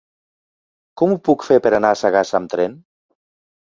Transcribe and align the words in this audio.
Com 1.01 1.13
ho 1.15 1.19
puc 1.29 1.45
fer 1.49 1.59
per 1.67 1.73
anar 1.81 1.93
a 1.93 1.99
Sagàs 2.03 2.33
amb 2.41 2.51
tren? 2.55 2.77